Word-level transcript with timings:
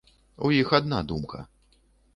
У 0.49 0.51
іх 0.61 0.73
адна 0.79 1.03
думка. 1.15 1.47